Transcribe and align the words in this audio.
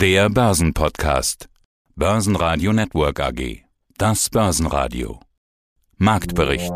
Der 0.00 0.30
Börsenpodcast. 0.30 1.50
Börsenradio 1.94 2.72
Network 2.72 3.20
AG. 3.20 3.64
Das 3.98 4.30
Börsenradio. 4.30 5.20
Marktbericht. 5.98 6.72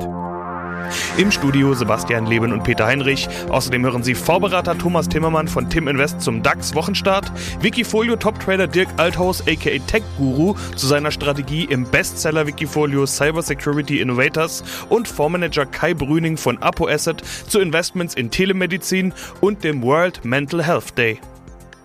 Im 1.17 1.31
Studio 1.31 1.73
Sebastian 1.73 2.27
Leben 2.27 2.53
und 2.53 2.65
Peter 2.65 2.85
Heinrich. 2.85 3.27
Außerdem 3.49 3.83
hören 3.83 4.03
Sie 4.03 4.15
Vorberater 4.15 4.77
Thomas 4.77 5.09
Timmermann 5.09 5.49
von 5.49 5.71
Tim 5.71 5.89
Invest 5.89 6.21
zum 6.21 6.43
DAX 6.43 6.75
Wochenstart, 6.75 7.33
Wikifolio 7.63 8.17
Top 8.17 8.39
Trader 8.41 8.67
Dirk 8.67 8.89
Althaus 8.99 9.41
aka 9.49 9.79
Tech 9.87 10.03
Guru 10.19 10.55
zu 10.77 10.87
seiner 10.87 11.11
Strategie 11.11 11.65
im 11.65 11.91
Bestseller 11.91 12.47
Wikifolio 12.47 13.07
Cyber 13.07 13.41
Security 13.41 14.03
Innovators 14.03 14.63
und 14.91 15.09
Fondsmanager 15.09 15.65
Kai 15.65 15.95
Brüning 15.95 16.37
von 16.37 16.59
Apo 16.59 16.89
Asset 16.89 17.23
zu 17.49 17.61
Investments 17.61 18.15
in 18.17 18.31
Telemedizin 18.31 19.15
und 19.41 19.65
dem 19.65 19.83
World 19.83 20.27
Mental 20.27 20.63
Health 20.63 20.99
Day. 20.99 21.19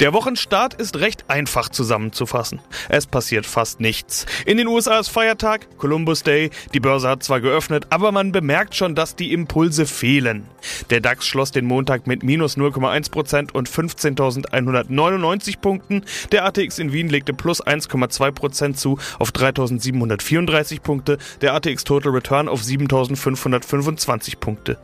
Der 0.00 0.12
Wochenstart 0.12 0.74
ist 0.74 0.96
recht 1.00 1.28
einfach 1.28 1.68
zusammenzufassen. 1.68 2.60
Es 2.88 3.06
passiert 3.06 3.46
fast 3.46 3.80
nichts. 3.80 4.26
In 4.46 4.56
den 4.56 4.66
USA 4.66 4.98
ist 4.98 5.08
Feiertag, 5.08 5.78
Columbus 5.78 6.22
Day, 6.22 6.50
die 6.74 6.80
Börse 6.80 7.08
hat 7.08 7.22
zwar 7.22 7.40
geöffnet, 7.40 7.86
aber 7.90 8.12
man 8.12 8.32
bemerkt 8.32 8.74
schon, 8.74 8.94
dass 8.94 9.16
die 9.16 9.32
Impulse 9.32 9.86
fehlen. 9.86 10.46
Der 10.90 11.00
DAX 11.00 11.26
schloss 11.26 11.50
den 11.50 11.66
Montag 11.66 12.06
mit 12.06 12.22
minus 12.22 12.56
0,1% 12.56 13.52
und 13.52 13.68
15.199 13.68 15.58
Punkten. 15.58 16.04
Der 16.30 16.44
ATX 16.44 16.78
in 16.78 16.92
Wien 16.92 17.08
legte 17.08 17.32
plus 17.32 17.64
1,2% 17.64 18.74
zu 18.74 18.98
auf 19.18 19.30
3.734 19.30 20.80
Punkte. 20.80 21.18
Der 21.40 21.54
ATX 21.54 21.84
Total 21.84 22.12
Return 22.12 22.48
auf 22.48 22.62
7.525 22.62 24.38
Punkte. 24.38 24.78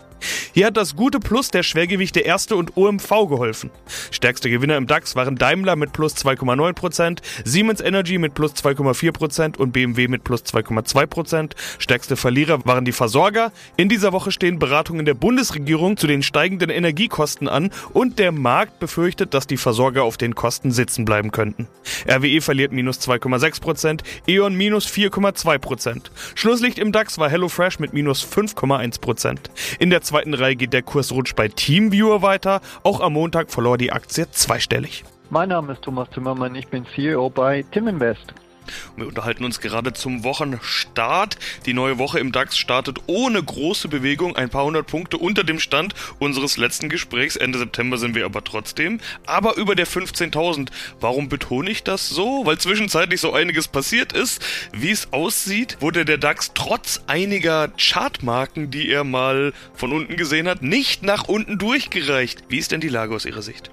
Hier 0.52 0.66
hat 0.66 0.76
das 0.76 0.96
gute 0.96 1.20
Plus 1.20 1.50
der 1.50 1.62
Schwergewichte 1.62 2.20
Erste 2.20 2.56
und 2.56 2.76
OMV 2.76 3.08
geholfen. 3.28 3.70
Stärkste 4.10 4.50
Gewinner 4.50 4.76
im 4.76 4.86
DAX 4.86 5.14
waren 5.14 5.36
Daimler 5.36 5.76
mit 5.76 5.92
plus 5.92 6.16
2,9%, 6.16 7.18
Siemens 7.44 7.80
Energy 7.80 8.18
mit 8.18 8.34
plus 8.34 8.54
2,4% 8.54 9.56
und 9.56 9.72
BMW 9.72 10.08
mit 10.08 10.24
plus 10.24 10.42
2,2%. 10.42 11.52
Stärkste 11.78 12.16
Verlierer 12.16 12.64
waren 12.64 12.84
die 12.84 12.92
Versorger. 12.92 13.52
In 13.76 13.88
dieser 13.88 14.12
Woche 14.12 14.32
stehen 14.32 14.58
Beratungen 14.58 15.06
der 15.06 15.14
Bundesregierung 15.14 15.96
zu 15.96 16.06
den 16.06 16.22
steigenden 16.22 16.70
Energiekosten 16.70 17.48
an 17.48 17.70
und 17.92 18.18
der 18.18 18.32
Markt 18.32 18.80
befürchtet, 18.80 19.34
dass 19.34 19.46
die 19.46 19.56
Versorger 19.56 20.02
auf 20.02 20.16
den 20.16 20.34
Kosten 20.34 20.72
sitzen 20.72 21.04
bleiben 21.04 21.30
könnten. 21.30 21.68
RWE 22.08 22.40
verliert 22.40 22.72
minus 22.72 22.98
2,6%, 23.00 24.00
E.ON 24.26 24.56
minus 24.56 24.86
4,2%. 24.86 26.10
Schlusslicht 26.34 26.78
im 26.78 26.92
DAX 26.92 27.18
war 27.18 27.30
HelloFresh 27.30 27.78
mit 27.78 27.92
minus 27.92 28.26
5,1%. 28.26 29.38
In 29.78 29.90
der 29.90 30.02
zweiten 30.08 30.34
Reihe 30.34 30.56
geht 30.56 30.72
der 30.72 30.82
Kursrutsch 30.82 31.34
bei 31.34 31.48
Teamviewer 31.48 32.22
weiter. 32.22 32.60
Auch 32.82 33.00
am 33.00 33.12
Montag 33.12 33.50
verlor 33.50 33.78
die 33.78 33.92
Aktie 33.92 34.30
zweistellig. 34.30 35.04
Mein 35.30 35.50
Name 35.50 35.74
ist 35.74 35.82
Thomas 35.82 36.08
Zimmermann, 36.10 36.54
ich 36.54 36.68
bin 36.68 36.86
CEO 36.94 37.28
bei 37.28 37.62
Timinvest. 37.70 38.32
Wir 38.96 39.06
unterhalten 39.06 39.44
uns 39.44 39.60
gerade 39.60 39.92
zum 39.92 40.24
Wochenstart. 40.24 41.38
Die 41.66 41.74
neue 41.74 41.98
Woche 41.98 42.18
im 42.18 42.32
DAX 42.32 42.56
startet 42.58 42.98
ohne 43.06 43.42
große 43.42 43.88
Bewegung, 43.88 44.36
ein 44.36 44.50
paar 44.50 44.64
hundert 44.64 44.86
Punkte 44.86 45.18
unter 45.18 45.44
dem 45.44 45.60
Stand 45.60 45.94
unseres 46.18 46.56
letzten 46.56 46.88
Gesprächs. 46.88 47.36
Ende 47.36 47.58
September 47.58 47.98
sind 47.98 48.14
wir 48.14 48.24
aber 48.24 48.44
trotzdem. 48.44 49.00
Aber 49.26 49.56
über 49.56 49.74
der 49.74 49.86
15.000. 49.86 50.68
Warum 51.00 51.28
betone 51.28 51.70
ich 51.70 51.84
das 51.84 52.08
so? 52.08 52.44
Weil 52.44 52.58
zwischenzeitlich 52.58 53.20
so 53.20 53.32
einiges 53.32 53.68
passiert 53.68 54.12
ist. 54.12 54.44
Wie 54.72 54.90
es 54.90 55.12
aussieht, 55.12 55.76
wurde 55.80 56.04
der 56.04 56.18
DAX 56.18 56.52
trotz 56.54 57.02
einiger 57.06 57.68
Chartmarken, 57.78 58.70
die 58.70 58.90
er 58.90 59.04
mal 59.04 59.52
von 59.74 59.92
unten 59.92 60.16
gesehen 60.16 60.48
hat, 60.48 60.62
nicht 60.62 61.02
nach 61.02 61.28
unten 61.28 61.58
durchgereicht. 61.58 62.44
Wie 62.48 62.58
ist 62.58 62.72
denn 62.72 62.80
die 62.80 62.88
Lage 62.88 63.14
aus 63.14 63.24
Ihrer 63.24 63.42
Sicht? 63.42 63.70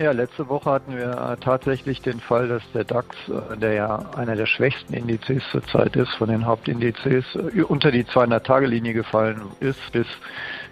Ja, 0.00 0.10
letzte 0.10 0.48
Woche 0.48 0.72
hatten 0.72 0.96
wir 0.96 1.12
äh, 1.12 1.36
tatsächlich 1.36 2.02
den 2.02 2.18
Fall, 2.18 2.48
dass 2.48 2.62
der 2.72 2.82
DAX, 2.82 3.16
äh, 3.28 3.56
der 3.56 3.74
ja 3.74 4.10
einer 4.16 4.34
der 4.34 4.46
schwächsten 4.46 4.92
Indizes 4.92 5.44
zurzeit 5.52 5.94
ist, 5.94 6.12
von 6.16 6.28
den 6.28 6.46
Hauptindizes, 6.46 7.24
äh, 7.36 7.62
unter 7.62 7.92
die 7.92 8.02
200-Tage-Linie 8.02 8.92
gefallen 8.92 9.42
ist 9.60 9.92
bis 9.92 10.08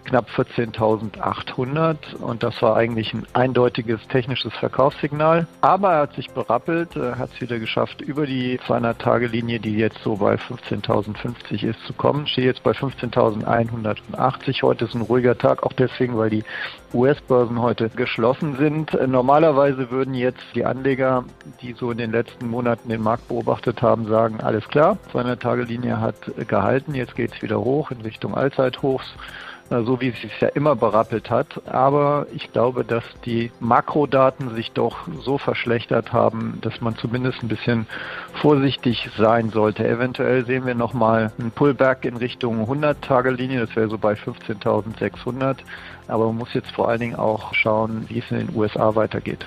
knapp 0.05 0.29
14.800 0.37 2.17
und 2.17 2.43
das 2.43 2.61
war 2.63 2.77
eigentlich 2.77 3.15
ein 3.15 3.27
eindeutiges 3.33 4.01
technisches 4.09 4.53
Verkaufssignal. 4.55 5.47
Aber 5.61 5.93
er 5.93 6.01
hat 6.03 6.15
sich 6.15 6.31
berappelt, 6.31 6.97
hat 6.97 7.31
es 7.35 7.41
wieder 7.41 7.59
geschafft, 7.59 8.01
über 8.01 8.27
die 8.27 8.59
200-Tage-Linie, 8.61 9.61
die 9.61 9.77
jetzt 9.77 9.99
so 10.03 10.17
bei 10.17 10.35
15.050 10.35 11.65
ist, 11.65 11.85
zu 11.87 11.93
kommen. 11.93 12.27
Steht 12.27 12.45
jetzt 12.45 12.63
bei 12.63 12.73
15.180. 12.73 14.63
Heute 14.63 14.85
ist 14.85 14.95
ein 14.95 15.03
ruhiger 15.03 15.39
Tag, 15.39 15.63
auch 15.63 15.73
deswegen, 15.73 16.17
weil 16.17 16.31
die 16.31 16.45
US-Börsen 16.95 17.61
heute 17.61 17.89
geschlossen 17.89 18.57
sind. 18.57 18.93
Normalerweise 19.07 19.91
würden 19.91 20.15
jetzt 20.15 20.43
die 20.55 20.65
Anleger, 20.65 21.25
die 21.63 21.73
so 21.73 21.91
in 21.91 21.99
den 21.99 22.13
letzten 22.13 22.49
Monaten 22.49 22.89
den 22.89 23.03
Markt 23.03 23.29
beobachtet 23.29 23.83
haben, 23.83 24.07
sagen, 24.07 24.41
alles 24.41 24.69
klar, 24.69 24.99
200-Tage-Linie 25.13 26.01
hat 26.01 26.17
gehalten, 26.49 26.95
jetzt 26.95 27.15
geht 27.17 27.33
es 27.33 27.43
wieder 27.43 27.61
hoch 27.61 27.91
in 27.91 28.01
Richtung 28.03 28.35
Allzeithochs 28.35 29.15
so 29.81 30.01
wie 30.01 30.09
es 30.09 30.21
sich 30.21 30.41
ja 30.41 30.49
immer 30.49 30.77
berappelt 30.77 31.31
hat. 31.31 31.63
Aber 31.67 32.27
ich 32.35 32.53
glaube, 32.53 32.85
dass 32.85 33.05
die 33.25 33.51
Makrodaten 33.61 34.55
sich 34.55 34.73
doch 34.73 35.09
so 35.23 35.39
verschlechtert 35.39 36.13
haben, 36.13 36.59
dass 36.61 36.81
man 36.81 36.97
zumindest 36.97 37.43
ein 37.43 37.49
bisschen 37.49 37.87
vorsichtig 38.35 39.09
sein 39.17 39.51
sollte. 39.51 39.89
Eventuell 39.89 40.45
sehen 40.45 40.67
wir 40.67 40.75
nochmal 40.75 41.33
einen 41.39 41.51
Pullback 41.51 42.05
in 42.05 42.17
Richtung 42.17 42.69
100-Tage-Linie, 42.69 43.61
das 43.61 43.75
wäre 43.75 43.89
so 43.89 43.99
bei 43.99 44.13
15.600. 44.15 45.57
Aber 46.09 46.27
man 46.27 46.37
muss 46.37 46.53
jetzt 46.53 46.71
vor 46.73 46.89
allen 46.89 47.01
Dingen 47.01 47.17
auch 47.17 47.55
schauen, 47.55 48.05
wie 48.09 48.19
es 48.19 48.31
in 48.31 48.47
den 48.47 48.57
USA 48.57 48.95
weitergeht 48.95 49.47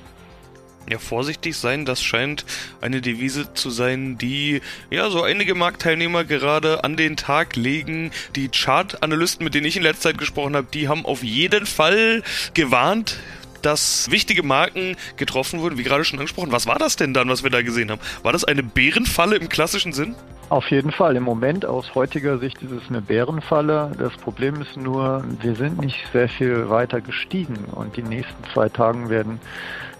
ja, 0.90 1.00
vorsichtig 1.00 1.58
sein, 1.58 1.86
das 1.86 2.04
scheint 2.04 2.46
eine 2.82 3.02
Devise 3.02 3.54
zu 3.54 3.70
sein, 3.70 4.18
die 4.18 4.62
ja 4.90 5.10
so 5.10 5.24
einige 5.24 5.56
Marktteilnehmer 5.56 6.24
gerade 6.24 6.84
an 6.84 6.96
den 6.96 7.18
Tag 7.18 7.56
legen. 7.56 8.12
Die 8.36 8.50
Chart-Analysten, 8.50 9.44
mit 9.44 9.56
denen 9.56 9.66
ich 9.66 9.78
in 9.78 9.84
letzter 9.84 10.10
Zeit 10.10 10.18
gesprochen 10.18 10.56
habe, 10.56 10.68
die 10.74 10.88
haben 10.88 11.06
auf 11.06 11.24
jeden 11.24 11.66
Fall 11.66 12.24
gewarnt, 12.54 13.18
dass 13.64 14.12
wichtige 14.12 14.44
Marken 14.44 14.96
getroffen 15.18 15.60
wurden, 15.60 15.78
wie 15.78 15.84
gerade 15.84 16.04
schon 16.04 16.20
angesprochen. 16.20 16.52
Was 16.52 16.68
war 16.68 16.78
das 16.78 16.98
denn 16.98 17.16
dann, 17.16 17.30
was 17.30 17.44
wir 17.44 17.50
da 17.50 17.64
gesehen 17.64 17.90
haben? 17.90 18.02
War 18.22 18.32
das 18.32 18.44
eine 18.44 18.62
Bärenfalle 18.62 19.38
im 19.38 19.50
klassischen 19.50 19.92
Sinn? 19.92 20.16
Auf 20.50 20.70
jeden 20.70 20.92
Fall. 20.92 21.16
Im 21.16 21.24
Moment 21.24 21.66
aus 21.66 21.96
heutiger 21.96 22.38
Sicht 22.38 22.62
ist 22.62 22.72
es 22.72 22.84
eine 22.90 23.02
Bärenfalle. 23.02 23.92
Das 23.98 24.14
Problem 24.18 24.62
ist 24.62 24.78
nur, 24.78 25.24
wir 25.42 25.56
sind 25.56 25.80
nicht 25.80 25.98
sehr 26.14 26.30
viel 26.30 26.70
weiter 26.70 27.02
gestiegen 27.02 27.56
und 27.72 27.98
die 27.98 28.04
nächsten 28.04 28.44
zwei 28.54 28.70
Tagen 28.70 29.10
werden 29.10 29.40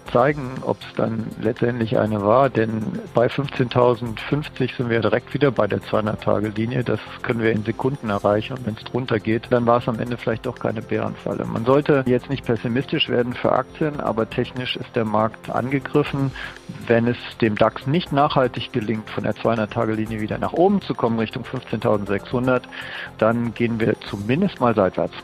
zeigen, 0.06 0.50
ob 0.62 0.78
es 0.80 0.94
dann 0.96 1.26
letztendlich 1.40 1.98
eine 1.98 2.22
war. 2.22 2.50
Denn 2.50 2.82
bei 3.14 3.26
15.050 3.26 4.76
sind 4.76 4.90
wir 4.90 5.00
direkt 5.00 5.34
wieder 5.34 5.50
bei 5.50 5.66
der 5.66 5.80
200-Tage-Linie. 5.80 6.84
Das 6.84 7.00
können 7.22 7.40
wir 7.40 7.52
in 7.52 7.64
Sekunden 7.64 8.10
erreichen. 8.10 8.54
Und 8.54 8.66
wenn 8.66 8.74
es 8.74 8.84
drunter 8.84 9.18
geht, 9.18 9.46
dann 9.50 9.66
war 9.66 9.78
es 9.78 9.88
am 9.88 9.98
Ende 9.98 10.16
vielleicht 10.16 10.46
doch 10.46 10.58
keine 10.58 10.82
Bärenfalle. 10.82 11.44
Man 11.44 11.64
sollte 11.64 12.04
jetzt 12.06 12.30
nicht 12.30 12.44
pessimistisch 12.44 13.08
werden 13.08 13.34
für 13.34 13.52
Aktien, 13.52 14.00
aber 14.00 14.28
technisch 14.28 14.76
ist 14.76 14.94
der 14.94 15.04
Markt 15.04 15.50
angegriffen. 15.50 16.30
Wenn 16.86 17.06
es 17.06 17.16
dem 17.40 17.56
DAX 17.56 17.86
nicht 17.86 18.12
nachhaltig 18.12 18.72
gelingt, 18.72 19.10
von 19.10 19.24
der 19.24 19.34
200-Tage-Linie 19.34 20.20
wieder 20.20 20.38
nach 20.38 20.52
oben 20.52 20.80
zu 20.80 20.94
kommen, 20.94 21.18
Richtung 21.18 21.44
15.600, 21.44 22.62
dann 23.18 23.54
gehen 23.54 23.80
wir 23.80 23.98
zumindest 24.00 24.60
mal 24.60 24.74
seitwärts. 24.74 25.14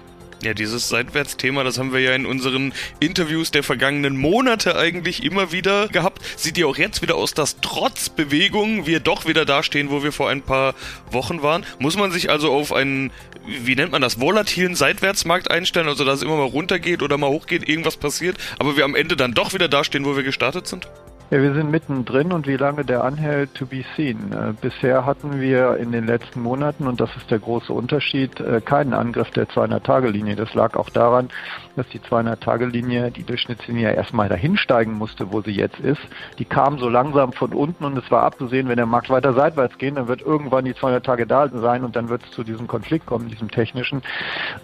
Ja, 0.42 0.54
dieses 0.54 0.88
Seitwärtsthema, 0.88 1.62
das 1.62 1.78
haben 1.78 1.92
wir 1.92 2.00
ja 2.00 2.16
in 2.16 2.26
unseren 2.26 2.72
Interviews 2.98 3.52
der 3.52 3.62
vergangenen 3.62 4.16
Monate 4.16 4.76
eigentlich 4.76 5.22
immer 5.22 5.52
wieder 5.52 5.86
gehabt. 5.86 6.20
Sieht 6.36 6.58
ja 6.58 6.66
auch 6.66 6.76
jetzt 6.76 7.00
wieder 7.00 7.14
aus, 7.14 7.32
dass 7.32 7.60
trotz 7.60 8.08
Bewegung 8.08 8.84
wir 8.84 8.98
doch 8.98 9.24
wieder 9.24 9.44
dastehen, 9.44 9.90
wo 9.90 10.02
wir 10.02 10.10
vor 10.10 10.28
ein 10.28 10.42
paar 10.42 10.74
Wochen 11.12 11.42
waren. 11.42 11.64
Muss 11.78 11.96
man 11.96 12.10
sich 12.10 12.28
also 12.28 12.50
auf 12.50 12.72
einen, 12.72 13.12
wie 13.46 13.76
nennt 13.76 13.92
man 13.92 14.02
das, 14.02 14.18
volatilen 14.18 14.74
Seitwärtsmarkt 14.74 15.48
einstellen, 15.48 15.86
also 15.86 16.04
dass 16.04 16.16
es 16.16 16.22
immer 16.24 16.36
mal 16.36 16.42
runtergeht 16.42 17.02
oder 17.02 17.18
mal 17.18 17.30
hochgeht, 17.30 17.68
irgendwas 17.68 17.96
passiert, 17.96 18.36
aber 18.58 18.76
wir 18.76 18.84
am 18.84 18.96
Ende 18.96 19.14
dann 19.14 19.34
doch 19.34 19.54
wieder 19.54 19.68
dastehen, 19.68 20.04
wo 20.04 20.16
wir 20.16 20.24
gestartet 20.24 20.66
sind? 20.66 20.88
Ja, 21.32 21.40
wir 21.40 21.54
sind 21.54 21.70
mittendrin 21.70 22.30
und 22.30 22.46
wie 22.46 22.58
lange 22.58 22.84
der 22.84 23.04
anhält, 23.04 23.54
to 23.54 23.64
be 23.64 23.84
seen. 23.96 24.32
Äh, 24.32 24.52
bisher 24.60 25.06
hatten 25.06 25.40
wir 25.40 25.78
in 25.78 25.90
den 25.90 26.04
letzten 26.04 26.42
Monaten, 26.42 26.86
und 26.86 27.00
das 27.00 27.08
ist 27.16 27.30
der 27.30 27.38
große 27.38 27.72
Unterschied, 27.72 28.38
äh, 28.38 28.60
keinen 28.60 28.92
Angriff 28.92 29.30
der 29.30 29.48
200-Tage-Linie. 29.48 30.36
Das 30.36 30.52
lag 30.52 30.76
auch 30.76 30.90
daran, 30.90 31.30
dass 31.74 31.88
die 31.88 32.00
200-Tage-Linie, 32.00 33.12
die 33.12 33.22
Durchschnittslinie 33.22 33.94
erstmal 33.94 34.28
dahin 34.28 34.58
steigen 34.58 34.92
musste, 34.92 35.32
wo 35.32 35.40
sie 35.40 35.52
jetzt 35.52 35.80
ist. 35.80 36.02
Die 36.38 36.44
kam 36.44 36.78
so 36.78 36.90
langsam 36.90 37.32
von 37.32 37.54
unten 37.54 37.86
und 37.86 37.96
es 37.96 38.10
war 38.10 38.24
abzusehen, 38.24 38.68
wenn 38.68 38.76
der 38.76 38.84
Markt 38.84 39.08
weiter 39.08 39.32
seitwärts 39.32 39.78
geht, 39.78 39.96
dann 39.96 40.08
wird 40.08 40.20
irgendwann 40.20 40.66
die 40.66 40.74
200 40.74 41.02
Tage 41.02 41.26
da 41.26 41.48
sein 41.48 41.82
und 41.82 41.96
dann 41.96 42.10
wird 42.10 42.22
es 42.24 42.30
zu 42.32 42.44
diesem 42.44 42.66
Konflikt 42.66 43.06
kommen, 43.06 43.30
diesem 43.30 43.50
technischen. 43.50 44.02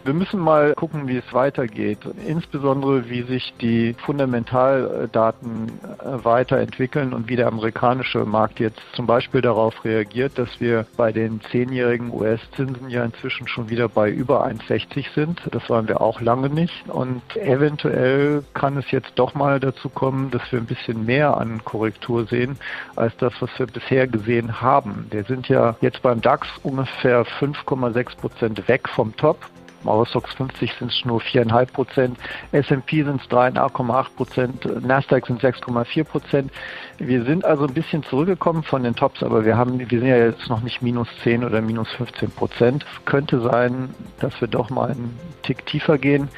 Wir 0.04 0.12
müssen 0.12 0.38
mal 0.38 0.74
gucken, 0.74 1.08
wie 1.08 1.16
es 1.16 1.32
weitergeht. 1.32 2.00
Insbesondere, 2.26 3.08
wie 3.08 3.22
sich 3.22 3.54
die 3.58 3.94
Fundamentaldaten 4.04 5.72
äh, 5.98 6.24
weiter 6.24 6.57
weiterentwickeln 6.58 7.12
und 7.12 7.28
wie 7.28 7.36
der 7.36 7.46
amerikanische 7.46 8.24
Markt 8.24 8.60
jetzt 8.60 8.80
zum 8.92 9.06
Beispiel 9.06 9.40
darauf 9.40 9.84
reagiert, 9.84 10.38
dass 10.38 10.60
wir 10.60 10.86
bei 10.96 11.12
den 11.12 11.40
zehnjährigen 11.50 12.12
US-Zinsen 12.12 12.90
ja 12.90 13.04
inzwischen 13.04 13.46
schon 13.46 13.70
wieder 13.70 13.88
bei 13.88 14.10
über 14.10 14.44
1,60 14.46 15.14
sind. 15.14 15.40
Das 15.52 15.70
waren 15.70 15.88
wir 15.88 16.00
auch 16.00 16.20
lange 16.20 16.48
nicht. 16.48 16.88
Und 16.88 17.22
eventuell 17.36 18.42
kann 18.54 18.76
es 18.76 18.90
jetzt 18.90 19.12
doch 19.16 19.34
mal 19.34 19.60
dazu 19.60 19.88
kommen, 19.88 20.30
dass 20.30 20.42
wir 20.50 20.58
ein 20.58 20.66
bisschen 20.66 21.06
mehr 21.06 21.36
an 21.36 21.64
Korrektur 21.64 22.26
sehen, 22.26 22.58
als 22.96 23.16
das, 23.18 23.32
was 23.40 23.50
wir 23.58 23.66
bisher 23.66 24.06
gesehen 24.06 24.60
haben. 24.60 25.06
Wir 25.10 25.24
sind 25.24 25.48
ja 25.48 25.76
jetzt 25.80 26.02
beim 26.02 26.20
DAX 26.20 26.48
ungefähr 26.62 27.24
5,6 27.24 28.16
Prozent 28.16 28.68
weg 28.68 28.88
vom 28.88 29.14
Top. 29.16 29.38
Eurostox 29.84 30.34
50 30.34 30.72
sind 30.74 30.90
es 30.90 31.04
nur 31.04 31.20
4,5 31.20 31.72
Prozent, 31.72 32.18
S&P 32.52 33.02
sind 33.04 33.20
es 33.20 33.28
3,8 33.28 34.06
Prozent, 34.16 34.86
Nasdaq 34.86 35.26
sind 35.26 35.42
6,4 35.42 36.04
Prozent. 36.04 36.52
Wir 36.98 37.24
sind 37.24 37.44
also 37.44 37.66
ein 37.66 37.74
bisschen 37.74 38.02
zurückgekommen 38.02 38.62
von 38.62 38.82
den 38.82 38.94
Tops, 38.94 39.22
aber 39.22 39.44
wir 39.44 39.56
haben, 39.56 39.78
wir 39.78 39.86
sind 39.86 40.08
ja 40.08 40.16
jetzt 40.16 40.48
noch 40.48 40.62
nicht 40.62 40.82
minus 40.82 41.08
10 41.22 41.44
oder 41.44 41.60
minus 41.60 41.90
15 41.92 42.30
Prozent. 42.30 42.86
Könnte 43.04 43.40
sein, 43.40 43.94
dass 44.20 44.40
wir 44.40 44.48
doch 44.48 44.70
mal 44.70 44.90
einen 44.90 45.18
Tick 45.42 45.64
tiefer 45.66 45.98
gehen. 45.98 46.28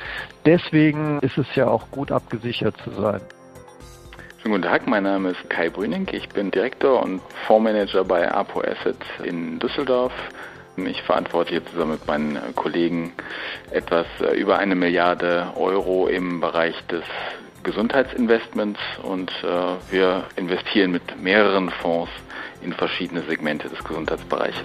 Deswegen 0.45 1.19
ist 1.21 1.39
es 1.39 1.47
ja 1.55 1.69
auch 1.69 1.91
gut 1.91 2.13
abgesichert 2.13 2.77
zu 2.85 2.91
sein. 2.91 3.21
Schönen 4.43 4.55
guten 4.55 4.69
Tag, 4.69 4.87
mein 4.87 5.03
Name 5.03 5.31
ist 5.31 5.51
Kai 5.51 5.69
Brüning. 5.69 6.09
Ich 6.13 6.27
bin 6.31 6.51
Direktor 6.51 7.03
und 7.03 7.21
Fondsmanager 7.47 8.05
bei 8.05 8.31
Apo 8.33 8.63
Asset 8.63 8.97
in 9.23 9.59
Düsseldorf. 9.59 10.13
Ich 10.77 11.03
verantworte 11.03 11.51
hier 11.51 11.67
zusammen 11.67 11.93
mit 11.93 12.07
meinen 12.07 12.39
Kollegen 12.55 13.13
etwas 13.71 14.07
äh, 14.21 14.37
über 14.37 14.59
eine 14.59 14.75
Milliarde 14.75 15.53
Euro 15.57 16.07
im 16.07 16.41
Bereich 16.41 16.75
des 16.87 17.05
Gesundheitsinvestments 17.63 18.81
und 19.03 19.31
äh, 19.43 19.93
wir 19.93 20.25
investieren 20.37 20.93
mit 20.93 21.23
mehreren 21.23 21.71
Fonds 21.71 22.11
in 22.63 22.73
verschiedene 22.73 23.23
Segmente 23.23 23.69
des 23.69 23.83
Gesundheitsbereiches. 23.85 24.65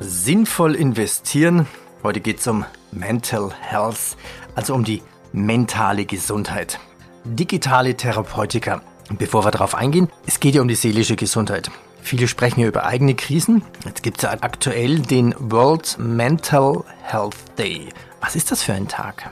Sinnvoll 0.00 0.74
investieren. 0.74 1.66
Heute 2.02 2.20
geht 2.20 2.40
es 2.40 2.46
um 2.46 2.64
Mental 2.92 3.50
Health, 3.60 4.16
also 4.54 4.74
um 4.74 4.84
die 4.84 5.02
mentale 5.32 6.04
Gesundheit. 6.04 6.78
Digitale 7.24 7.96
Therapeutika. 7.96 8.82
Bevor 9.10 9.44
wir 9.44 9.50
darauf 9.50 9.74
eingehen, 9.74 10.10
es 10.26 10.40
geht 10.40 10.54
ja 10.54 10.62
um 10.62 10.68
die 10.68 10.74
seelische 10.74 11.16
Gesundheit. 11.16 11.70
Viele 12.04 12.28
sprechen 12.28 12.60
ja 12.60 12.68
über 12.68 12.84
eigene 12.84 13.14
Krisen. 13.14 13.62
Jetzt 13.86 14.02
gibt 14.02 14.18
es 14.18 14.24
ja 14.24 14.36
aktuell 14.42 14.98
den 14.98 15.34
World 15.38 15.96
Mental 15.98 16.84
Health 17.02 17.34
Day. 17.58 17.88
Was 18.20 18.36
ist 18.36 18.52
das 18.52 18.62
für 18.62 18.74
ein 18.74 18.88
Tag? 18.88 19.30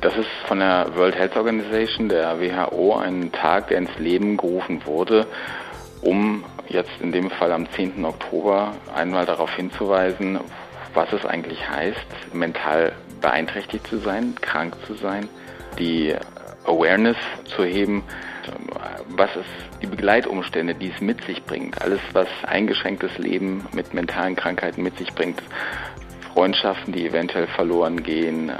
Das 0.00 0.16
ist 0.16 0.30
von 0.48 0.60
der 0.60 0.86
World 0.96 1.14
Health 1.14 1.36
Organization, 1.36 2.08
der 2.08 2.40
WHO, 2.40 2.96
ein 2.96 3.30
Tag, 3.32 3.68
der 3.68 3.78
ins 3.78 3.98
Leben 3.98 4.38
gerufen 4.38 4.80
wurde, 4.86 5.26
um 6.00 6.42
jetzt 6.68 6.90
in 7.00 7.12
dem 7.12 7.30
Fall 7.30 7.52
am 7.52 7.70
10. 7.70 8.02
Oktober 8.02 8.72
einmal 8.94 9.26
darauf 9.26 9.54
hinzuweisen, 9.54 10.40
was 10.94 11.12
es 11.12 11.26
eigentlich 11.26 11.68
heißt, 11.68 12.32
mental 12.32 12.92
beeinträchtigt 13.20 13.86
zu 13.86 13.98
sein, 13.98 14.36
krank 14.40 14.74
zu 14.86 14.94
sein, 14.94 15.28
die 15.78 16.14
Awareness 16.64 17.18
zu 17.44 17.62
heben, 17.62 18.04
was 19.08 19.34
ist 19.36 19.46
die 19.82 19.86
Begleitumstände, 19.86 20.74
die 20.74 20.90
es 20.90 21.00
mit 21.00 21.24
sich 21.24 21.42
bringt. 21.44 21.80
Alles, 21.82 22.00
was 22.12 22.28
eingeschränktes 22.44 23.18
Leben 23.18 23.66
mit 23.72 23.94
mentalen 23.94 24.36
Krankheiten 24.36 24.82
mit 24.82 24.96
sich 24.98 25.12
bringt. 25.14 25.42
Freundschaften, 26.32 26.92
die 26.94 27.06
eventuell 27.06 27.46
verloren 27.46 28.02
gehen, 28.02 28.48
äh, 28.48 28.54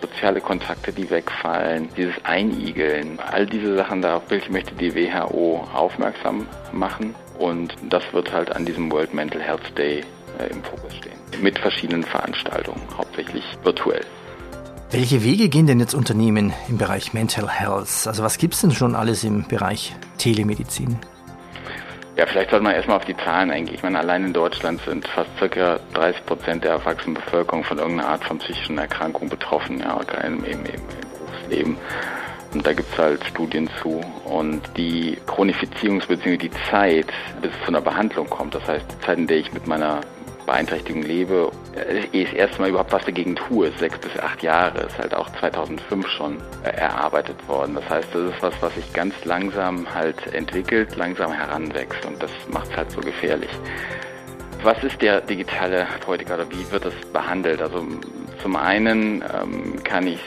soziale 0.00 0.40
Kontakte, 0.40 0.92
die 0.92 1.10
wegfallen, 1.10 1.88
dieses 1.96 2.14
Einigeln, 2.24 3.18
all 3.20 3.44
diese 3.44 3.76
Sachen, 3.76 4.00
darauf 4.00 4.22
möchte 4.48 4.74
die 4.74 4.94
WHO 4.94 5.68
aufmerksam 5.74 6.46
machen 6.72 7.14
und 7.38 7.74
das 7.90 8.02
wird 8.12 8.32
halt 8.32 8.54
an 8.54 8.64
diesem 8.64 8.90
World 8.90 9.12
Mental 9.12 9.42
Health 9.42 9.76
Day 9.76 10.04
äh, 10.38 10.50
im 10.50 10.62
Fokus 10.64 10.94
stehen. 10.96 11.18
Mit 11.42 11.58
verschiedenen 11.58 12.02
Veranstaltungen, 12.02 12.80
hauptsächlich 12.96 13.44
virtuell. 13.62 14.04
Welche 14.92 15.24
Wege 15.24 15.48
gehen 15.48 15.66
denn 15.66 15.80
jetzt 15.80 15.94
Unternehmen 15.94 16.52
im 16.68 16.76
Bereich 16.76 17.14
Mental 17.14 17.48
Health? 17.48 18.06
Also 18.06 18.22
was 18.22 18.36
gibt 18.36 18.52
es 18.52 18.60
denn 18.60 18.72
schon 18.72 18.94
alles 18.94 19.24
im 19.24 19.48
Bereich 19.48 19.96
Telemedizin? 20.18 20.98
Ja, 22.14 22.26
vielleicht 22.26 22.50
sollte 22.50 22.62
man 22.62 22.74
erstmal 22.74 22.98
auf 22.98 23.06
die 23.06 23.16
Zahlen 23.16 23.50
eingehen. 23.50 23.74
Ich 23.74 23.82
meine, 23.82 23.98
allein 23.98 24.22
in 24.22 24.34
Deutschland 24.34 24.82
sind 24.86 25.08
fast 25.08 25.30
circa 25.38 25.80
30 25.94 26.26
Prozent 26.26 26.64
der 26.64 26.72
erwachsenen 26.72 27.14
Bevölkerung 27.14 27.64
von 27.64 27.78
irgendeiner 27.78 28.10
Art 28.10 28.22
von 28.22 28.36
psychischen 28.36 28.76
Erkrankung 28.76 29.30
betroffen, 29.30 29.80
ja, 29.80 29.98
im, 30.26 30.44
im, 30.44 30.66
im 30.66 30.82
Berufsleben. 31.26 31.78
Und 32.52 32.66
da 32.66 32.74
gibt 32.74 32.92
es 32.92 32.98
halt 32.98 33.24
Studien 33.24 33.70
zu. 33.80 33.98
Und 34.26 34.60
die 34.76 35.16
Chronifizierungs- 35.26 36.06
bzw. 36.06 36.36
die 36.36 36.50
Zeit, 36.70 37.06
bis 37.40 37.50
es 37.50 37.64
zu 37.64 37.68
einer 37.68 37.80
Behandlung 37.80 38.28
kommt, 38.28 38.54
das 38.54 38.68
heißt 38.68 38.84
die 38.92 39.06
Zeit, 39.06 39.16
in 39.16 39.26
der 39.26 39.38
ich 39.38 39.54
mit 39.54 39.66
meiner 39.66 40.02
Beeinträchtigung 40.46 41.02
lebe, 41.02 41.50
ich 42.12 42.24
das 42.30 42.34
erste 42.34 42.60
Mal 42.60 42.70
überhaupt 42.70 42.92
was 42.92 43.04
dagegen 43.04 43.36
tue, 43.36 43.70
sechs 43.78 43.98
bis 43.98 44.18
acht 44.18 44.42
Jahre, 44.42 44.80
ist 44.82 44.98
halt 44.98 45.14
auch 45.14 45.28
2005 45.38 46.08
schon 46.08 46.38
äh, 46.64 46.70
erarbeitet 46.70 47.36
worden. 47.48 47.74
Das 47.74 47.88
heißt, 47.88 48.08
das 48.12 48.34
ist 48.34 48.42
was, 48.42 48.54
was 48.60 48.74
sich 48.74 48.92
ganz 48.92 49.14
langsam 49.24 49.92
halt 49.92 50.32
entwickelt, 50.34 50.96
langsam 50.96 51.32
heranwächst 51.32 52.04
und 52.06 52.22
das 52.22 52.30
macht 52.50 52.70
es 52.70 52.76
halt 52.76 52.90
so 52.90 53.00
gefährlich. 53.00 53.50
Was 54.62 54.82
ist 54.84 55.00
der 55.02 55.20
digitale 55.20 55.86
Therapeutiker 55.86 56.34
oder 56.34 56.50
wie 56.50 56.70
wird 56.70 56.84
das 56.84 56.94
behandelt? 57.12 57.60
Also 57.60 57.84
zum 58.42 58.56
einen 58.56 59.22
ähm, 59.22 59.82
kann 59.82 60.06
ich 60.06 60.20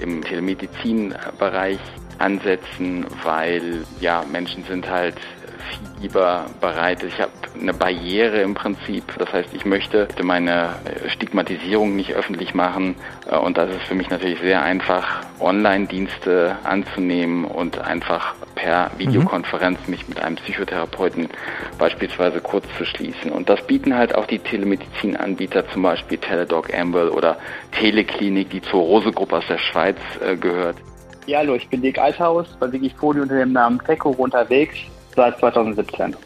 im 0.00 0.22
Telemedizinbereich 0.22 1.78
ansetzen, 2.18 3.06
weil 3.24 3.84
ja 4.00 4.24
Menschen 4.30 4.64
sind 4.64 4.88
halt 4.88 5.16
lieber 6.00 6.46
bereit 6.60 7.02
ist. 7.02 7.14
Ich 7.14 7.20
habe 7.20 7.32
eine 7.62 7.72
Barriere 7.72 8.42
im 8.42 8.54
Prinzip. 8.54 9.04
Das 9.18 9.32
heißt, 9.32 9.50
ich 9.54 9.64
möchte 9.64 10.08
meine 10.22 10.70
Stigmatisierung 11.08 11.96
nicht 11.96 12.12
öffentlich 12.12 12.54
machen. 12.54 12.96
Äh, 13.30 13.36
und 13.36 13.56
das 13.56 13.70
ist 13.70 13.82
für 13.82 13.94
mich 13.94 14.10
natürlich 14.10 14.40
sehr 14.40 14.62
einfach, 14.62 15.22
Online-Dienste 15.40 16.56
anzunehmen 16.62 17.44
und 17.44 17.78
einfach 17.78 18.34
per 18.54 18.90
Videokonferenz 18.98 19.78
mich 19.88 20.08
mit 20.08 20.20
einem 20.22 20.36
Psychotherapeuten 20.36 21.28
beispielsweise 21.78 22.40
kurz 22.40 22.66
zu 22.78 22.84
schließen. 22.84 23.32
Und 23.32 23.48
das 23.48 23.66
bieten 23.66 23.96
halt 23.96 24.14
auch 24.14 24.26
die 24.26 24.38
Telemedizinanbieter, 24.38 25.68
zum 25.70 25.82
Beispiel 25.82 26.18
Teledoc 26.18 26.72
Amwell 26.72 27.08
oder 27.08 27.38
Teleklinik, 27.72 28.50
die 28.50 28.62
zur 28.62 28.82
Rose-Gruppe 28.82 29.38
aus 29.38 29.44
der 29.48 29.58
Schweiz 29.58 29.96
äh, 30.24 30.36
gehört. 30.36 30.76
Ja, 31.26 31.38
hallo, 31.38 31.54
ich 31.54 31.68
bin 31.68 31.82
Dick 31.82 31.98
Althaus 31.98 32.48
bei 32.58 32.70
Wikifolio 32.70 33.22
unter 33.22 33.36
dem 33.36 33.52
Namen 33.52 33.80
Teco 33.84 34.10
unterwegs 34.10 34.76
seit 35.14 35.38
2017 35.38 36.16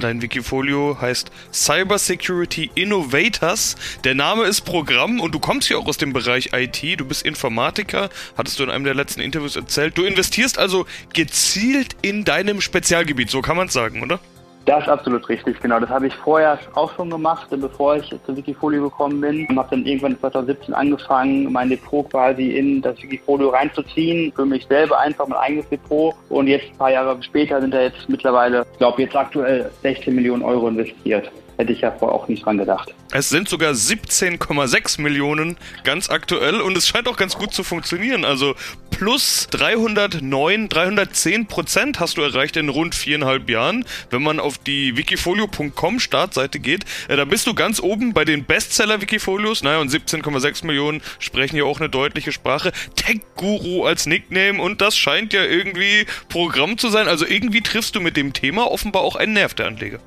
oder 0.00 0.08
ein 0.08 0.22
Wikifolio 0.22 0.96
heißt 0.98 1.30
Cyber 1.52 1.98
Security 1.98 2.70
Innovators. 2.74 3.76
Der 4.02 4.14
Name 4.14 4.44
ist 4.44 4.62
Programm 4.62 5.20
und 5.20 5.34
du 5.34 5.38
kommst 5.38 5.68
ja 5.68 5.76
auch 5.76 5.86
aus 5.86 5.98
dem 5.98 6.14
Bereich 6.14 6.54
IT. 6.54 6.98
Du 6.98 7.04
bist 7.04 7.22
Informatiker, 7.22 8.08
hattest 8.34 8.58
du 8.58 8.62
in 8.62 8.70
einem 8.70 8.84
der 8.84 8.94
letzten 8.94 9.20
Interviews 9.20 9.56
erzählt. 9.56 9.98
Du 9.98 10.04
investierst 10.04 10.58
also 10.58 10.86
gezielt 11.12 11.96
in 12.00 12.24
deinem 12.24 12.62
Spezialgebiet, 12.62 13.28
so 13.28 13.42
kann 13.42 13.58
man 13.58 13.66
es 13.66 13.74
sagen, 13.74 14.02
oder? 14.02 14.20
Das 14.66 14.82
ist 14.82 14.88
absolut 14.88 15.28
richtig, 15.28 15.60
genau. 15.60 15.80
Das 15.80 15.88
habe 15.88 16.06
ich 16.06 16.14
vorher 16.14 16.58
auch 16.74 16.92
schon 16.94 17.10
gemacht, 17.10 17.48
bevor 17.50 17.96
ich 17.96 18.14
zu 18.26 18.36
Wikifolio 18.36 18.84
gekommen 18.84 19.20
bin. 19.20 19.46
Ich 19.48 19.56
habe 19.56 19.68
dann 19.70 19.86
irgendwann 19.86 20.18
2017 20.20 20.74
angefangen, 20.74 21.50
mein 21.50 21.70
Depot 21.70 22.08
quasi 22.10 22.50
in 22.50 22.82
das 22.82 23.02
Wikifolio 23.02 23.48
reinzuziehen, 23.48 24.32
für 24.34 24.44
mich 24.44 24.66
selber 24.66 25.00
einfach 25.00 25.26
mein 25.26 25.38
eigenes 25.38 25.68
Depot. 25.70 26.14
Und 26.28 26.46
jetzt 26.46 26.66
ein 26.70 26.76
paar 26.76 26.92
Jahre 26.92 27.20
später 27.22 27.60
sind 27.60 27.72
da 27.72 27.82
jetzt 27.82 28.08
mittlerweile, 28.08 28.66
ich 28.72 28.78
glaube 28.78 29.02
jetzt 29.02 29.16
aktuell 29.16 29.70
16 29.82 30.14
Millionen 30.14 30.42
Euro 30.42 30.68
investiert. 30.68 31.30
Hätte 31.60 31.74
ich 31.74 31.82
ja 31.82 31.92
vorher 31.92 32.18
auch 32.18 32.26
nicht 32.26 32.46
dran 32.46 32.56
gedacht. 32.56 32.94
Es 33.12 33.28
sind 33.28 33.46
sogar 33.46 33.72
17,6 33.72 34.98
Millionen 34.98 35.58
ganz 35.84 36.08
aktuell 36.08 36.58
und 36.62 36.74
es 36.74 36.88
scheint 36.88 37.06
auch 37.06 37.18
ganz 37.18 37.36
gut 37.36 37.52
zu 37.52 37.64
funktionieren. 37.64 38.24
Also 38.24 38.54
plus 38.88 39.46
309, 39.50 40.70
310 40.70 41.48
Prozent 41.48 42.00
hast 42.00 42.16
du 42.16 42.22
erreicht 42.22 42.56
in 42.56 42.70
rund 42.70 42.94
viereinhalb 42.94 43.50
Jahren. 43.50 43.84
Wenn 44.08 44.22
man 44.22 44.40
auf 44.40 44.56
die 44.56 44.96
wikifolio.com 44.96 46.00
Startseite 46.00 46.60
geht, 46.60 46.86
äh, 47.08 47.16
da 47.16 47.26
bist 47.26 47.46
du 47.46 47.52
ganz 47.52 47.78
oben 47.78 48.14
bei 48.14 48.24
den 48.24 48.46
Bestseller-Wikifolios. 48.46 49.62
Naja, 49.62 49.80
und 49.80 49.90
17,6 49.90 50.64
Millionen 50.64 51.02
sprechen 51.18 51.56
ja 51.56 51.64
auch 51.64 51.78
eine 51.78 51.90
deutliche 51.90 52.32
Sprache. 52.32 52.72
Tech-Guru 52.96 53.84
als 53.84 54.06
Nickname 54.06 54.62
und 54.62 54.80
das 54.80 54.96
scheint 54.96 55.34
ja 55.34 55.44
irgendwie 55.44 56.06
Programm 56.30 56.78
zu 56.78 56.88
sein. 56.88 57.06
Also 57.06 57.26
irgendwie 57.26 57.60
triffst 57.60 57.96
du 57.96 58.00
mit 58.00 58.16
dem 58.16 58.32
Thema 58.32 58.70
offenbar 58.70 59.02
auch 59.02 59.16
einen 59.16 59.34
Nerv 59.34 59.52
der 59.52 59.66
Anleger. 59.66 60.00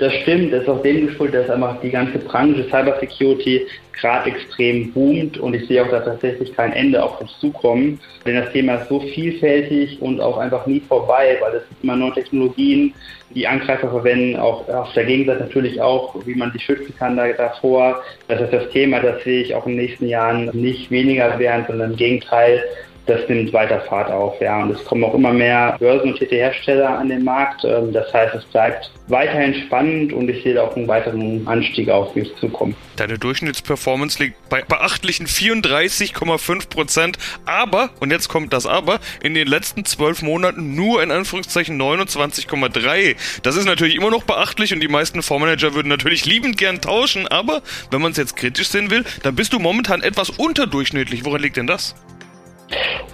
Das 0.00 0.14
stimmt, 0.14 0.50
das 0.50 0.62
ist 0.62 0.68
auch 0.70 0.80
dem 0.80 1.08
geschuldet, 1.08 1.42
dass 1.42 1.50
einfach 1.50 1.78
die 1.82 1.90
ganze 1.90 2.18
Branche 2.20 2.64
Cybersecurity 2.70 3.66
gerade 3.92 4.30
extrem 4.30 4.90
boomt 4.94 5.36
und 5.36 5.52
ich 5.52 5.66
sehe 5.66 5.84
auch 5.84 5.90
da 5.90 6.00
tatsächlich 6.00 6.56
kein 6.56 6.72
Ende 6.72 7.02
auf 7.02 7.20
uns 7.20 7.38
zukommen. 7.38 8.00
Denn 8.24 8.36
das 8.36 8.50
Thema 8.50 8.76
ist 8.76 8.88
so 8.88 9.00
vielfältig 9.00 10.00
und 10.00 10.18
auch 10.18 10.38
einfach 10.38 10.66
nie 10.66 10.80
vorbei, 10.80 11.36
weil 11.42 11.56
es 11.56 11.64
immer 11.82 11.96
neue 11.96 12.14
Technologien, 12.14 12.94
die 13.34 13.46
Angreifer 13.46 13.90
verwenden, 13.90 14.36
auch 14.36 14.66
auf 14.70 14.90
der 14.94 15.04
Gegenseite 15.04 15.40
natürlich 15.40 15.78
auch, 15.82 16.14
wie 16.24 16.34
man 16.34 16.50
sich 16.52 16.64
schützen 16.64 16.94
kann 16.98 17.18
da, 17.18 17.30
davor. 17.34 18.02
Das 18.26 18.40
ist 18.40 18.54
das 18.54 18.70
Thema, 18.70 19.00
das 19.00 19.22
sehe 19.22 19.42
ich 19.42 19.54
auch 19.54 19.66
in 19.66 19.76
den 19.76 19.84
nächsten 19.84 20.08
Jahren 20.08 20.46
nicht 20.54 20.90
weniger 20.90 21.38
werden, 21.38 21.66
sondern 21.68 21.90
im 21.90 21.96
Gegenteil 21.98 22.64
das 23.06 23.28
nimmt 23.28 23.52
weiter 23.52 23.80
Fahrt 23.80 24.10
auf, 24.10 24.40
ja. 24.40 24.62
Und 24.62 24.70
es 24.70 24.84
kommen 24.84 25.04
auch 25.04 25.14
immer 25.14 25.32
mehr 25.32 25.76
börsennotierte 25.78 26.36
Hersteller 26.36 26.98
an 26.98 27.08
den 27.08 27.24
Markt. 27.24 27.64
Ähm, 27.64 27.92
das 27.92 28.12
heißt, 28.12 28.34
es 28.34 28.44
bleibt 28.46 28.90
weiterhin 29.08 29.54
spannend 29.66 30.12
und 30.12 30.28
ich 30.28 30.42
sehe 30.42 30.62
auch 30.62 30.76
einen 30.76 30.86
weiteren 30.86 31.46
Anstieg 31.46 31.88
auf 31.88 32.14
wie 32.14 32.20
es 32.20 32.34
zukommt. 32.36 32.76
Deine 32.96 33.18
Durchschnittsperformance 33.18 34.22
liegt 34.22 34.48
bei 34.48 34.62
beachtlichen 34.62 35.26
34,5 35.26 36.68
Prozent. 36.68 37.18
Aber, 37.46 37.90
und 37.98 38.12
jetzt 38.12 38.28
kommt 38.28 38.52
das 38.52 38.66
Aber, 38.66 39.00
in 39.22 39.34
den 39.34 39.48
letzten 39.48 39.84
zwölf 39.84 40.22
Monaten 40.22 40.74
nur 40.74 41.02
in 41.02 41.10
Anführungszeichen 41.10 41.80
29,3. 41.80 43.16
Das 43.42 43.56
ist 43.56 43.64
natürlich 43.64 43.96
immer 43.96 44.10
noch 44.10 44.22
beachtlich 44.22 44.72
und 44.72 44.80
die 44.80 44.88
meisten 44.88 45.22
Fondsmanager 45.22 45.74
würden 45.74 45.88
natürlich 45.88 46.26
liebend 46.26 46.58
gern 46.58 46.80
tauschen. 46.80 47.26
Aber 47.26 47.62
wenn 47.90 48.02
man 48.02 48.12
es 48.12 48.18
jetzt 48.18 48.36
kritisch 48.36 48.68
sehen 48.68 48.90
will, 48.90 49.04
dann 49.22 49.34
bist 49.34 49.52
du 49.52 49.58
momentan 49.58 50.02
etwas 50.02 50.30
unterdurchschnittlich. 50.30 51.24
Woran 51.24 51.40
liegt 51.40 51.56
denn 51.56 51.66
das? 51.66 51.94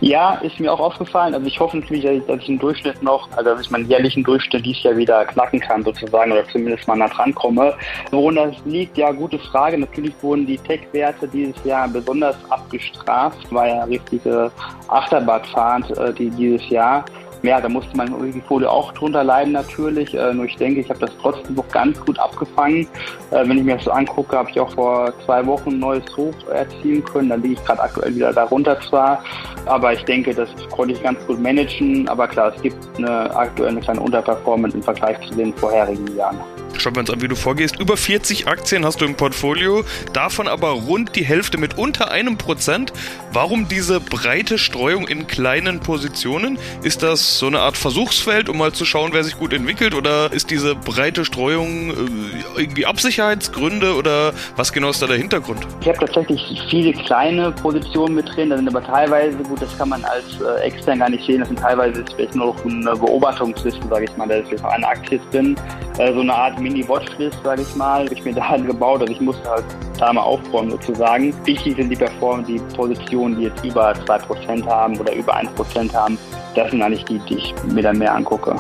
Ja, 0.00 0.34
ist 0.36 0.60
mir 0.60 0.72
auch 0.72 0.80
aufgefallen. 0.80 1.34
Also 1.34 1.46
ich 1.46 1.58
hoffe 1.58 1.78
natürlich, 1.78 2.04
dass 2.26 2.40
ich, 2.40 2.48
im 2.48 2.58
Durchschnitt 2.58 3.02
noch, 3.02 3.28
also 3.36 3.50
dass 3.50 3.62
ich 3.62 3.70
meinen 3.70 3.88
jährlichen 3.88 4.22
Durchschnitt 4.24 4.66
dieses 4.66 4.82
Jahr 4.82 4.96
wieder 4.96 5.24
knacken 5.24 5.58
kann 5.60 5.82
sozusagen 5.84 6.32
oder 6.32 6.46
zumindest 6.48 6.86
mal 6.86 6.96
nah 6.96 7.08
dran 7.08 7.34
komme. 7.34 7.74
Woran 8.10 8.36
das 8.36 8.56
liegt, 8.66 8.98
ja, 8.98 9.10
gute 9.12 9.38
Frage. 9.38 9.78
Natürlich 9.78 10.14
wurden 10.20 10.46
die 10.46 10.58
Tech-Werte 10.58 11.26
dieses 11.28 11.56
Jahr 11.64 11.88
besonders 11.88 12.36
abgestraft, 12.50 13.52
war 13.52 13.68
ja 13.68 13.84
richtige 13.84 14.50
Achterbahnfahrt 14.88 15.90
äh, 15.96 16.12
die, 16.12 16.30
dieses 16.30 16.68
Jahr 16.68 17.04
ja, 17.42 17.60
da 17.60 17.68
musste 17.68 17.96
mein 17.96 18.10
Wikifolio 18.22 18.68
auch 18.68 18.92
drunter 18.92 19.22
leiden 19.22 19.52
natürlich. 19.52 20.14
Äh, 20.14 20.32
nur 20.34 20.46
ich 20.46 20.56
denke, 20.56 20.80
ich 20.80 20.88
habe 20.88 21.00
das 21.00 21.10
trotzdem 21.20 21.54
noch 21.54 21.68
ganz 21.68 21.98
gut 22.00 22.18
abgefangen. 22.18 22.88
Äh, 23.30 23.48
wenn 23.48 23.58
ich 23.58 23.64
mir 23.64 23.76
das 23.76 23.84
so 23.84 23.90
angucke, 23.90 24.36
habe 24.36 24.50
ich 24.50 24.58
auch 24.58 24.72
vor 24.72 25.12
zwei 25.24 25.44
Wochen 25.46 25.70
ein 25.70 25.78
neues 25.78 26.04
Hoch 26.16 26.34
erzielen 26.52 27.04
können. 27.04 27.28
Da 27.28 27.34
liege 27.36 27.54
ich 27.54 27.64
gerade 27.64 27.82
aktuell 27.82 28.14
wieder 28.14 28.32
darunter 28.32 28.80
zwar. 28.80 29.22
Aber 29.66 29.92
ich 29.92 30.04
denke, 30.04 30.34
das 30.34 30.48
konnte 30.70 30.94
ich 30.94 31.02
ganz 31.02 31.24
gut 31.26 31.40
managen. 31.40 32.08
Aber 32.08 32.26
klar, 32.26 32.52
es 32.54 32.62
gibt 32.62 32.76
eine 32.98 33.34
aktuell 33.34 33.70
eine 33.70 33.80
kleine 33.80 34.00
Unterperformance 34.00 34.76
im 34.76 34.82
Vergleich 34.82 35.20
zu 35.28 35.34
den 35.34 35.52
vorherigen 35.54 36.16
Jahren. 36.16 36.40
Schauen 36.80 36.94
wir 36.94 37.00
uns 37.00 37.10
an, 37.10 37.22
wie 37.22 37.28
du 37.28 37.36
vorgehst. 37.36 37.78
Über 37.78 37.96
40 37.96 38.48
Aktien 38.48 38.84
hast 38.84 39.00
du 39.00 39.04
im 39.04 39.14
Portfolio, 39.14 39.84
davon 40.12 40.48
aber 40.48 40.70
rund 40.70 41.16
die 41.16 41.24
Hälfte 41.24 41.58
mit 41.58 41.78
unter 41.78 42.10
einem 42.10 42.38
Prozent. 42.38 42.92
Warum 43.32 43.68
diese 43.68 44.00
breite 44.00 44.58
Streuung 44.58 45.08
in 45.08 45.26
kleinen 45.26 45.80
Positionen? 45.80 46.58
Ist 46.82 47.02
das 47.02 47.38
so 47.38 47.46
eine 47.46 47.60
Art 47.60 47.76
Versuchsfeld, 47.76 48.48
um 48.48 48.58
mal 48.58 48.72
zu 48.72 48.84
schauen, 48.84 49.10
wer 49.12 49.24
sich 49.24 49.36
gut 49.38 49.52
entwickelt? 49.52 49.94
Oder 49.94 50.32
ist 50.32 50.50
diese 50.50 50.74
breite 50.74 51.24
Streuung 51.24 51.90
äh, 51.90 52.60
irgendwie 52.60 52.86
Absicherheitsgründe 52.86 53.94
oder 53.94 54.32
was 54.56 54.72
genau 54.72 54.90
ist 54.90 55.02
da 55.02 55.06
der 55.06 55.16
Hintergrund? 55.16 55.66
Ich 55.80 55.88
habe 55.88 55.98
tatsächlich 55.98 56.60
viele 56.70 56.92
kleine 56.92 57.52
Positionen 57.52 58.14
mit 58.14 58.28
drin, 58.34 58.50
da 58.50 58.56
sind 58.56 58.68
aber 58.68 58.82
teilweise, 58.82 59.36
gut, 59.38 59.60
das 59.60 59.76
kann 59.76 59.88
man 59.88 60.04
als 60.04 60.24
äh, 60.40 60.64
extern 60.64 60.98
gar 60.98 61.10
nicht 61.10 61.24
sehen, 61.24 61.40
das 61.40 61.48
sind 61.48 61.58
teilweise 61.58 62.04
vielleicht 62.14 62.34
nur 62.34 62.46
noch 62.46 62.64
eine 62.64 62.96
Beobachtungsliste, 62.96 63.86
sage 63.88 64.04
ich 64.04 64.16
mal, 64.16 64.28
da 64.28 64.36
ist 64.36 64.50
jetzt 64.50 64.64
eine 64.64 64.86
Aktie 64.86 65.20
drin, 65.30 65.56
äh, 65.98 66.12
so 66.12 66.20
eine 66.20 66.34
Art 66.34 66.58
Mini-Watchlist, 66.66 67.38
sage 67.44 67.62
ich 67.62 67.76
mal, 67.76 68.04
habe 68.04 68.14
ich 68.14 68.24
mir 68.24 68.34
da 68.34 68.48
halt 68.48 68.66
gebaut, 68.66 69.00
also 69.00 69.12
ich 69.12 69.20
musste 69.20 69.48
halt 69.48 69.64
da 69.98 70.12
mal 70.12 70.22
aufräumen 70.22 70.70
sozusagen. 70.70 71.32
Wichtig 71.46 71.76
sind 71.76 71.90
die 71.90 71.96
Perform 71.96 72.44
die 72.44 72.58
Positionen, 72.74 73.36
die 73.36 73.44
jetzt 73.44 73.64
über 73.64 73.92
2% 73.92 74.66
haben 74.66 74.98
oder 74.98 75.14
über 75.14 75.36
1% 75.36 75.92
haben, 75.92 76.18
das 76.54 76.70
sind 76.70 76.82
eigentlich 76.82 77.04
die, 77.04 77.18
die 77.20 77.36
ich 77.36 77.54
mir 77.72 77.82
dann 77.82 77.98
mehr 77.98 78.14
angucke. 78.14 78.56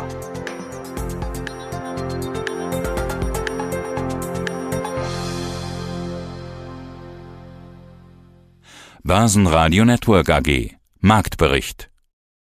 Börsenradio 9.02 9.84
Network 9.84 10.30
AG 10.30 10.76
Marktbericht 11.00 11.90